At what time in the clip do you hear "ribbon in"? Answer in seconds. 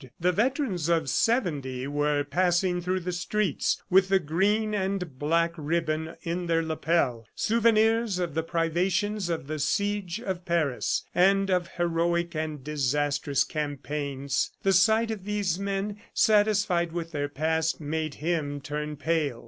5.57-6.47